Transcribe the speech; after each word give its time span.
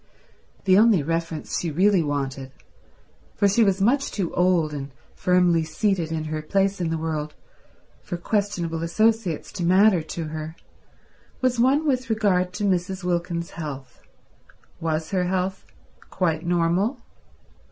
The 0.65 0.79
only 0.79 1.03
reference 1.03 1.59
she 1.59 1.69
really 1.69 2.01
wanted, 2.01 2.51
for 3.35 3.47
she 3.47 3.63
was 3.63 3.79
much 3.79 4.09
too 4.11 4.33
old 4.33 4.73
and 4.73 4.89
firmly 5.13 5.63
seated 5.63 6.11
in 6.11 6.23
her 6.23 6.41
place 6.41 6.81
in 6.81 6.89
the 6.89 6.97
world 6.97 7.35
for 8.01 8.17
questionable 8.17 8.81
associates 8.81 9.51
to 9.51 9.63
matter 9.63 10.01
to 10.01 10.23
her, 10.29 10.55
was 11.39 11.59
one 11.59 11.85
with 11.85 12.09
regard 12.09 12.51
to 12.53 12.63
Mrs. 12.63 13.03
Wilkins's 13.03 13.51
health. 13.51 14.01
Was 14.79 15.11
her 15.11 15.25
health 15.25 15.67
quite 16.09 16.43
normal? 16.47 16.99